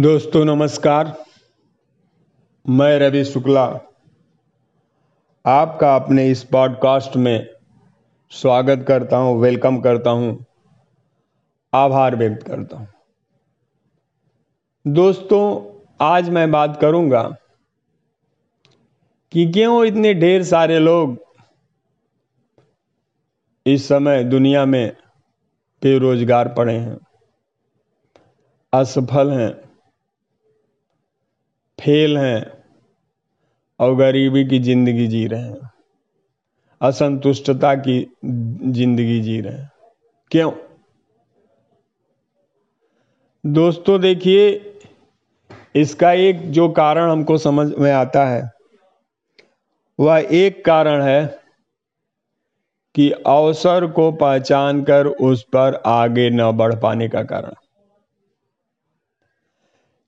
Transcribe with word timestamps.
दोस्तों, 0.00 0.44
नमस्कार। 0.44 1.12
मैं 2.64 2.98
रवि 2.98 3.24
शुक्ला। 3.24 3.64
आपका 5.44 5.94
अपने 5.96 6.26
इस 6.30 6.44
पॉडकास्ट 6.44 7.16
में 7.16 7.46
स्वागत 8.32 8.84
करता 8.88 9.16
हूँ 9.16 9.36
वेलकम 9.40 9.80
करता 9.80 10.10
हूँ, 10.10 10.46
आभार 11.72 12.16
व्यक्त 12.16 12.46
करता 12.46 12.76
हूँ। 12.76 12.88
दोस्तों, 14.86 15.44
आज 16.00 16.30
मैं 16.30 16.50
बात 16.50 16.80
करूँगा 16.80 17.22
कि 19.32 19.50
क्यों 19.52 19.84
इतने 19.86 20.14
ढेर 20.14 20.42
सारे 20.44 20.78
लोग 20.78 21.16
इस 23.66 23.88
समय 23.88 24.24
दुनिया 24.24 24.64
में 24.66 24.86
बेरोजगार 25.82 26.54
पड़े 26.54 26.78
हैं, 26.78 26.98
असफल 28.72 29.30
हैं 29.30 29.69
फेल 31.80 32.16
हैं 32.18 32.46
और 33.80 33.94
गरीबी 33.94 34.44
की 34.44 34.58
ज़िंदगी 34.58 35.06
जी 35.06 35.26
रहे 35.26 35.40
हैं। 35.40 35.70
असंतुष्टता 36.80 37.74
की 37.76 38.00
ज़िंदगी 38.24 39.20
जी 39.20 39.40
रहे 39.40 39.54
हैं। 39.54 39.70
क्यों? 40.30 40.52
दोस्तों, 43.44 44.00
देखिए, 44.00 44.48
इसका 45.74 46.12
एक 46.12 46.50
जो 46.50 46.68
कारण 46.68 47.10
हमको 47.10 47.38
समझ 47.38 47.66
में 47.74 47.90
आता 47.92 48.24
है, 48.26 48.42
वह 49.98 50.28
एक 50.32 50.64
कारण 50.64 51.02
है 51.02 51.24
कि 52.94 53.10
अवसर 53.10 53.86
को 53.86 54.10
पहचान 54.12 54.82
कर 54.82 55.06
उस 55.06 55.42
पर 55.44 55.82
आगे 55.86 56.28
न 56.30 56.50
बढ़ 56.52 56.74
पाने 56.74 57.08
का 57.08 57.22
कारण। 57.22 57.52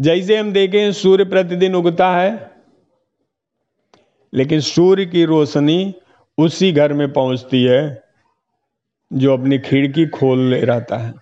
जैसे 0.00 0.36
हम 0.36 0.52
देखें 0.52 0.92
सूर्य 0.92 1.24
प्रतिदिन 1.24 1.74
उगता 1.74 2.10
है, 2.10 2.50
लेकिन 4.32 4.60
सूर्य 4.60 5.06
की 5.06 5.24
रोशनी 5.24 5.94
उसी 6.38 6.72
घर 6.72 6.92
में 6.92 7.12
पहुँचती 7.12 7.62
है 7.64 8.02
जो 9.12 9.32
अपनी 9.32 9.58
खिड़की 9.58 10.06
खोल 10.06 10.38
ले 10.38 10.60
रहता 10.60 10.96
है। 10.96 11.12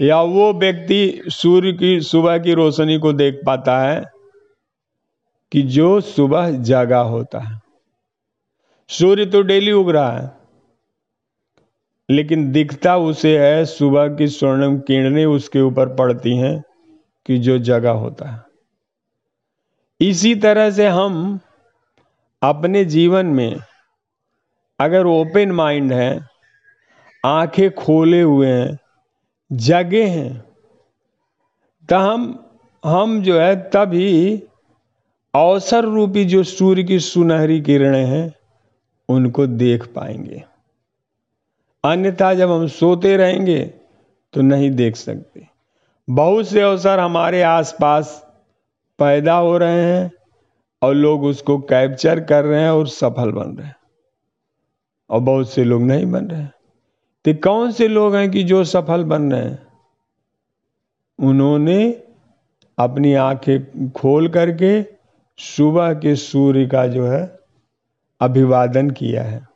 या 0.00 0.20
वो 0.22 0.52
व्यक्ति 0.52 1.22
सूर्य 1.28 1.72
की, 1.72 2.00
सुबह 2.00 2.38
की 2.38 2.54
रोशनी 2.54 2.98
को 2.98 3.12
देख 3.12 3.40
पाता 3.46 3.78
है 3.80 4.02
कि 5.52 5.62
जो 5.62 6.00
सुबह 6.00 6.50
जागा 6.50 7.00
होता 7.00 7.38
है। 7.38 7.60
सूर्य 8.90 9.26
तो 9.26 9.42
डेली 9.42 9.72
उग 9.72 9.90
रहा 9.90 10.18
है, 10.18 10.30
लेकिन 12.08 12.50
दिखता 12.52 12.96
उसे 12.96 13.38
है 13.38 13.64
सुबह 13.64 14.08
की 14.08 14.28
स्वर्णम 14.28 14.78
किरणें 14.78 15.24
उसके 15.26 15.60
ऊपर 15.60 15.94
पड़ती 15.96 16.36
हैं। 16.36 16.62
कि 17.26 17.38
जो 17.38 17.58
जगह 17.58 17.90
होता 17.90 18.30
है। 18.30 18.40
इसी 20.00 20.34
तरह 20.34 20.70
से 20.70 20.88
हम 20.88 21.40
अपने 22.42 22.84
जीवन 22.84 23.26
में 23.26 23.56
अगर 24.80 25.06
ओपन 25.06 25.50
माइंड 25.50 25.92
है, 25.92 26.28
आँखें 27.24 27.70
खोले 27.74 28.20
हुए 28.20 28.48
हैं, 28.48 28.78
जगे 29.52 30.06
हैं 30.06 30.44
तो 31.88 31.96
हम 31.96 32.22
हम 32.84 33.22
जो 33.22 33.38
है 33.40 33.56
तभी 33.70 34.36
अवसर 35.34 35.84
रूपी 35.84 36.24
जो 36.24 36.42
सूर्य 36.42 36.84
की 36.84 36.98
सुनहरी 37.00 37.60
किरणें 37.60 38.04
हैं, 38.04 38.34
उनको 39.08 39.46
देख 39.46 39.86
पाएँगे। 39.86 40.44
अन्यथा 41.84 42.34
जब 42.34 42.50
हम 42.50 42.66
सोते 42.66 43.16
रहेंगे 43.16 43.64
तो 44.32 44.40
नहीं 44.40 44.70
देख 44.70 44.96
सकते। 44.96 45.51
बहुत 46.10 46.48
से 46.48 46.60
अवसर 46.60 46.98
हमारे 46.98 47.42
आसपास 47.42 48.32
पैदा 48.98 49.34
हो 49.34 49.56
रहे 49.58 49.84
हैं 49.84 50.10
और 50.82 50.94
लोग 50.94 51.24
उसको 51.24 51.58
कैप्चर 51.58 52.20
कर 52.20 52.44
रहे 52.44 52.62
हैं 52.62 52.70
और 52.70 52.88
सफल 52.88 53.30
बन 53.32 53.56
रहे 53.56 53.66
हैं। 53.66 53.76
और 55.10 55.20
बहुत 55.20 55.50
से 55.50 55.64
लोग 55.64 55.82
नहीं 55.82 56.06
बन 56.06 56.26
रहे 56.26 56.40
हैं। 56.40 56.52
तो 57.24 57.34
कौन 57.34 57.72
से 57.72 57.88
लोग 57.88 58.14
हैं 58.16 58.30
कि 58.30 58.42
जो 58.42 58.64
सफल 58.64 59.04
बन 59.04 59.32
रहे 59.32 59.40
हैं? 59.40 59.66
उन्होंने 61.18 61.90
अपनी 62.78 63.14
आँखें 63.14 63.90
खोल 63.90 64.28
करके 64.28 64.82
सुबह 65.38 65.92
के 65.94 66.16
सूर्य 66.16 66.66
का 66.66 66.86
जो 66.86 67.06
है 67.06 67.38
अभिवादन 68.20 68.90
किया 68.90 69.22
है, 69.22 69.48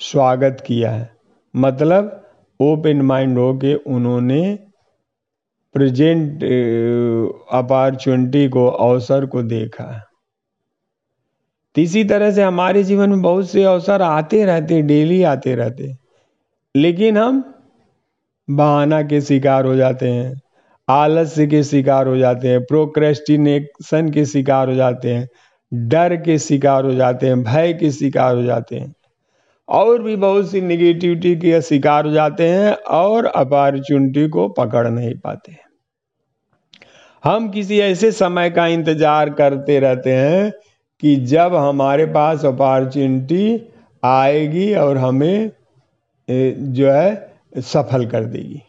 स्वागत 0.00 0.64
किया 0.66 0.90
है। 0.90 1.10
मतलब 1.54 2.30
ओपन 2.60 3.02
माइंड 3.02 3.38
हो 3.38 3.52
के 3.54 3.74
उन्होंने 3.74 4.58
प्रेजेंट 5.74 6.44
अपॉर्चुनिटी 7.52 8.48
को, 8.48 8.66
अवसर 8.66 9.26
को 9.26 9.42
देखा। 9.42 10.06
इसी 11.76 12.02
तरह 12.04 12.30
से 12.30 12.42
हमारे 12.42 12.82
जीवन 12.84 13.10
में 13.10 13.22
बहुत 13.22 13.50
से 13.50 13.62
अवसर 13.64 14.02
आते 14.02 14.44
रहते, 14.44 14.80
डेली 14.82 15.22
आते 15.22 15.54
रहते। 15.54 15.92
लेकिन 16.74 17.18
हम 17.18 17.42
बहाना 18.48 19.02
के 19.02 19.20
शिकार 19.20 19.66
हो 19.66 19.74
जाते 19.76 20.08
हैं, 20.08 20.40
आलस्य 20.88 21.46
के 21.46 21.62
शिकार 21.62 22.08
हो 22.08 22.16
जाते 22.16 22.48
हैं 22.48 22.60
प्रोक्रेस्टिनेशन 22.60 24.10
के 24.10 24.24
शिकार 24.26 24.68
हो 24.68 24.74
जाते 24.74 25.14
हैं, 25.14 25.28
डर 25.72 26.16
के 26.16 26.38
शिकार 26.38 26.84
हो 26.84 26.94
जाते 26.94 27.26
हैं, 27.26 27.42
भय 27.42 27.72
के 27.72 27.90
शिकार 27.90 28.36
हो 28.36 28.42
जाते 28.42 28.76
हैं। 28.76 28.92
और 29.70 30.02
भी 30.02 30.16
बहुत 30.16 30.50
सी 30.50 30.60
निगेटिविटी 30.60 31.34
के 31.36 31.60
शिकार 31.62 32.06
हो 32.06 32.12
जाते 32.12 32.48
हैं 32.48 32.72
और 32.72 33.26
अपॉर्चुनिटी 33.26 34.28
को 34.28 34.48
पकड़ 34.48 34.88
नहीं 34.88 35.14
पाते 35.14 35.56
हम 37.24 37.48
किसी 37.48 37.78
ऐसे 37.80 38.12
समय 38.12 38.50
का 38.50 38.66
इंतज़ार 38.66 39.30
करते 39.30 39.78
रहते 39.80 40.12
हैं 40.12 40.50
कि 41.02 41.16
जब 41.16 41.54
हमारे 41.54 42.06
पास 42.06 42.44
अपॉर्चुनिटी 42.44 43.72
आएगी 44.04 44.74
और 44.74 44.98
हमें 44.98 45.50
जो 46.28 46.90
है, 46.90 47.32
सफल 47.58 48.06
कर 48.06 48.24
देगी। 48.24 48.62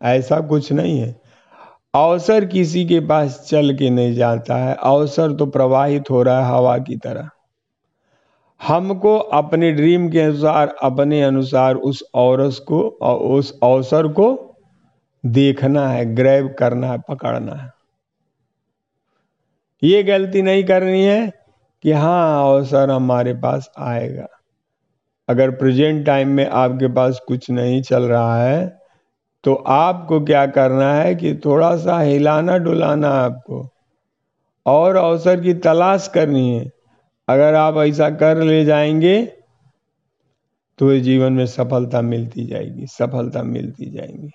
ऐसा 0.00 0.40
कुछ 0.40 0.72
नहीं 0.72 0.98
है। 1.00 1.14
अवसर 1.94 2.44
किसी 2.44 2.84
के 2.84 3.00
पास 3.00 3.46
चल 3.50 3.74
के 3.74 3.90
नहीं 3.90 4.14
जाता 4.14 4.56
है। 4.56 4.74
अवसर 4.82 5.32
तो 5.32 5.46
प्रवाहित 5.46 6.10
हो 6.10 6.22
रहा 6.22 6.46
है 6.46 6.52
हवा 6.52 6.78
की 6.78 6.96
तरह। 6.96 7.28
हमको 8.60 9.16
अपने 9.16 9.70
ड्रीम 9.72 10.08
के 10.08 10.20
अनुसार, 10.20 10.74
अपने 10.82 11.22
अनुसार 11.22 11.74
उस 11.76 12.02
औरस 12.14 12.58
को 12.58 12.80
और 13.02 13.18
उस 13.38 13.58
अवसर 13.62 14.08
को 14.08 14.28
देखना 15.24 15.88
है 15.88 16.04
ग्रैब 16.14 16.54
करना 16.58 16.90
है, 16.92 16.98
पकड़ना 17.08 17.54
है। 17.54 17.70
ये 19.82 20.02
गलती 20.02 20.42
नहीं 20.42 20.64
करनी 20.64 21.02
है 21.04 21.32
कि 21.84 21.92
हाँ 21.92 22.44
अवसर 22.44 22.90
हमारे 22.90 23.34
पास 23.34 23.70
आएगा। 23.78 24.26
अगर 25.28 25.50
प्रेजेंट 25.50 26.04
टाइम 26.06 26.28
में 26.28 26.46
आपके 26.46 26.88
पास 26.94 27.20
कुछ 27.28 27.50
नहीं 27.50 27.82
चल 27.82 28.02
रहा 28.02 28.42
है 28.42 28.66
तो 29.44 29.54
आपको 29.68 30.20
क्या 30.20 30.44
करना 30.48 30.92
है 30.94 31.14
कि 31.14 31.34
थोड़ा 31.44 31.76
सा 31.76 31.98
हिलाना 32.00 32.56
डुलाना 32.58 33.08
आपको। 33.14 33.66
और 34.66 34.96
अवसर 34.96 35.40
की 35.40 35.54
तलाश 35.60 36.08
करनी 36.14 36.48
है 36.50 36.64
अगर 37.28 37.54
आप 37.54 37.76
ऐसा 37.76 38.10
कर 38.10 38.42
ले 38.42 38.64
जाएँगे 38.64 39.22
तो 40.78 40.98
जीवन 40.98 41.32
में 41.32 41.46
सफलता 41.46 42.00
मिलती 42.02 42.46
जाएगी, 42.46 42.86
सफलता 42.86 43.42
मिलती 43.42 43.90
जाएगी, 43.90 44.30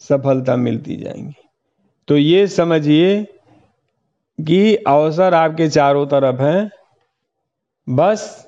सफलता 0.00 0.56
मिलती 0.56 0.96
जाएँगी। 0.96 1.34
तो 2.08 2.16
ये 2.16 2.46
समझिए 2.46 3.22
कि 4.38 4.74
अवसर 4.76 5.34
आपके 5.34 5.68
चारों 5.68 6.06
तरफ़ 6.06 6.42
हैं। 6.42 6.70
बस 7.88 8.46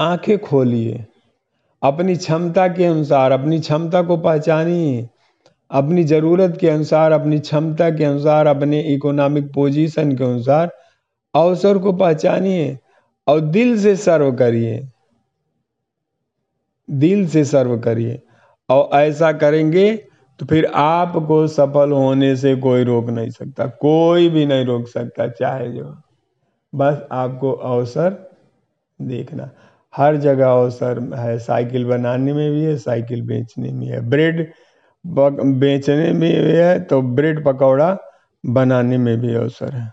आँखें 0.00 0.38
खोलिए, 0.38 1.04
अपनी 1.82 2.16
क्षमता 2.16 2.68
के 2.68 2.84
अनुसार, 2.84 3.32
अपनी 3.32 3.60
क्षमता 3.60 4.02
को 4.02 4.16
पहचानिए, 4.16 5.08
अपनी 5.70 6.04
ज़रूरत 6.04 6.58
के 6.60 6.68
अनुसार, 6.68 7.12
अपनी 7.12 7.38
क्षमता 7.38 7.90
के 7.90 8.04
अनुसार, 8.04 8.46
अपने 8.46 8.80
इकोनॉमिक 8.94 9.52
पोजीशन 9.54 10.16
के 10.16 10.24
अनुसार 10.24 10.70
अवसर 11.36 11.78
को 11.78 11.92
पहचानिए 11.92 12.76
और 13.26 13.40
दिल 13.40 13.78
से 13.78 13.94
सर्व 13.96 14.32
करिए। 14.32 14.88
दिल 16.88 17.26
से 17.28 17.44
सर्व 17.44 17.78
करिए। 17.78 18.20
और 18.68 18.88
ऐसा 18.94 19.32
करेंगे 19.32 19.92
तो 20.40 20.46
फिर 20.46 20.64
आपको 20.74 21.46
सफल 21.46 21.92
होने 21.92 22.34
से 22.36 22.54
कोई 22.56 22.84
रोक 22.84 23.08
नहीं 23.10 23.30
सकता, 23.30 23.66
कोई 23.66 24.28
भी 24.28 24.46
नहीं 24.46 24.64
रोक 24.64 24.88
सकता, 24.88 25.28
चाहे 25.28 25.68
जो। 25.72 25.94
बस 26.72 27.02
आपको 27.12 27.52
अवसर 27.52 28.10
देखना। 29.00 29.50
हर 29.94 30.16
जगह 30.16 30.50
अवसर 30.50 31.00
है, 31.14 31.38
साइकिल 31.38 31.84
बनाने 31.84 32.32
में 32.32 32.50
भी 32.52 32.64
है, 32.64 32.76
साइकिल 32.76 33.22
बेचने 33.22 33.72
में 33.72 33.86
है। 33.86 34.00
ब्रेड 34.10 34.52
बेचने 35.04 36.12
में 36.12 36.44
भी 36.44 36.52
है 36.52 36.78
तो 36.80 37.00
ब्रेड 37.02 37.44
पकौड़ा 37.44 37.96
बनाने 38.44 38.98
में 38.98 39.16
भी 39.20 39.34
अवसर 39.34 39.74
है। 39.74 39.90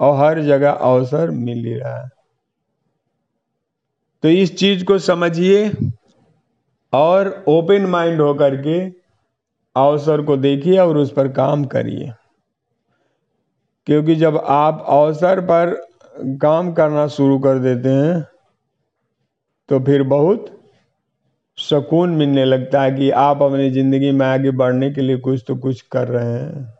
और 0.00 0.16
हर 0.16 0.40
जगह 0.42 0.70
अवसर 0.70 1.30
मिल 1.30 1.64
ही 1.66 1.74
रहा 1.74 1.96
है। 2.02 2.08
तो 4.22 4.28
इस 4.28 4.56
चीज़ 4.56 4.84
को 4.84 4.98
समझिए 4.98 5.70
और 6.92 7.28
ओपन 7.48 7.86
माइंड 7.86 8.20
होकर 8.20 8.56
के 8.62 8.78
अवसर 9.76 10.22
को 10.22 10.36
देखिए 10.36 10.78
और 10.78 10.96
उस 10.98 11.12
पर 11.12 11.28
काम 11.32 11.64
करिए। 11.64 12.12
क्योंकि 13.86 14.14
जब 14.14 14.36
आप 14.48 14.84
अवसर 14.88 15.40
पर 15.40 15.74
काम 16.42 16.72
करना 16.72 17.06
शुरू 17.08 17.38
कर 17.38 17.58
देते 17.58 17.88
हैं 17.88 18.22
तो 19.68 19.78
फिर 19.80 20.02
बहुत 20.02 20.46
सुकून 21.58 22.10
मिलने 22.10 22.44
लगता 22.44 22.82
है 22.82 22.90
कि 22.90 23.10
आप 23.20 23.42
अपनी 23.42 23.70
ज़िंदगी 23.70 24.10
में 24.10 24.26
आगे 24.26 24.50
बढ़ने 24.50 24.90
के 24.90 25.00
लिए 25.00 25.16
कुछ 25.18 25.44
तो 25.48 25.56
कुछ 25.56 25.80
कर 25.92 26.08
रहे 26.08 26.32
हैं। 26.32 26.79